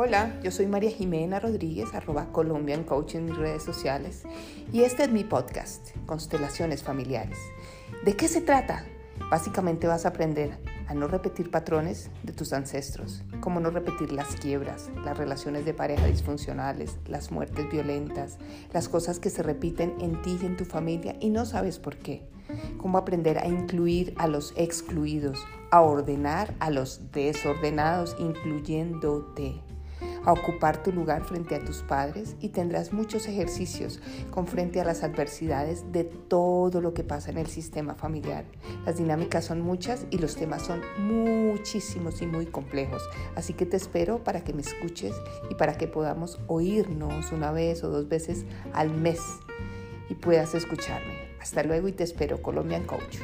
Hola, 0.00 0.38
yo 0.44 0.52
soy 0.52 0.68
María 0.68 0.92
Jimena 0.92 1.40
Rodríguez, 1.40 1.92
arroba 1.92 2.30
Colombian 2.30 2.84
Coach 2.84 3.16
en 3.16 3.34
redes 3.34 3.64
sociales 3.64 4.22
y 4.72 4.82
este 4.82 5.02
es 5.02 5.10
mi 5.10 5.24
podcast, 5.24 5.88
Constelaciones 6.06 6.84
Familiares. 6.84 7.36
¿De 8.04 8.14
qué 8.14 8.28
se 8.28 8.40
trata? 8.40 8.84
Básicamente 9.28 9.88
vas 9.88 10.06
a 10.06 10.10
aprender 10.10 10.56
a 10.86 10.94
no 10.94 11.08
repetir 11.08 11.50
patrones 11.50 12.12
de 12.22 12.32
tus 12.32 12.52
ancestros, 12.52 13.24
como 13.40 13.58
no 13.58 13.70
repetir 13.70 14.12
las 14.12 14.36
quiebras, 14.36 14.88
las 15.04 15.18
relaciones 15.18 15.64
de 15.64 15.74
pareja 15.74 16.06
disfuncionales, 16.06 16.96
las 17.08 17.32
muertes 17.32 17.68
violentas, 17.68 18.38
las 18.72 18.88
cosas 18.88 19.18
que 19.18 19.30
se 19.30 19.42
repiten 19.42 19.96
en 20.00 20.22
ti 20.22 20.38
y 20.40 20.46
en 20.46 20.56
tu 20.56 20.64
familia 20.64 21.16
y 21.18 21.30
no 21.30 21.44
sabes 21.44 21.80
por 21.80 21.96
qué. 21.96 22.22
Cómo 22.80 22.98
aprender 22.98 23.36
a 23.38 23.48
incluir 23.48 24.14
a 24.16 24.28
los 24.28 24.54
excluidos, 24.54 25.44
a 25.72 25.80
ordenar 25.80 26.54
a 26.60 26.70
los 26.70 27.10
desordenados, 27.10 28.14
incluyéndote 28.20 29.60
a 30.24 30.32
ocupar 30.32 30.82
tu 30.82 30.92
lugar 30.92 31.24
frente 31.24 31.54
a 31.54 31.64
tus 31.64 31.82
padres 31.82 32.36
y 32.40 32.50
tendrás 32.50 32.92
muchos 32.92 33.26
ejercicios 33.26 34.00
con 34.30 34.46
frente 34.46 34.80
a 34.80 34.84
las 34.84 35.02
adversidades 35.02 35.90
de 35.92 36.04
todo 36.04 36.80
lo 36.80 36.94
que 36.94 37.04
pasa 37.04 37.30
en 37.30 37.38
el 37.38 37.46
sistema 37.46 37.94
familiar. 37.94 38.44
Las 38.84 38.98
dinámicas 38.98 39.44
son 39.44 39.60
muchas 39.60 40.06
y 40.10 40.18
los 40.18 40.36
temas 40.36 40.62
son 40.62 40.82
muchísimos 40.98 42.22
y 42.22 42.26
muy 42.26 42.46
complejos, 42.46 43.02
así 43.36 43.54
que 43.54 43.66
te 43.66 43.76
espero 43.76 44.22
para 44.24 44.44
que 44.44 44.52
me 44.52 44.62
escuches 44.62 45.14
y 45.50 45.54
para 45.54 45.76
que 45.76 45.86
podamos 45.86 46.38
oírnos 46.46 47.32
una 47.32 47.52
vez 47.52 47.82
o 47.84 47.88
dos 47.88 48.08
veces 48.08 48.44
al 48.72 48.90
mes 48.90 49.20
y 50.08 50.14
puedas 50.14 50.54
escucharme. 50.54 51.28
Hasta 51.40 51.62
luego 51.62 51.88
y 51.88 51.92
te 51.92 52.04
espero, 52.04 52.42
Colombian 52.42 52.84
Coach. 52.84 53.18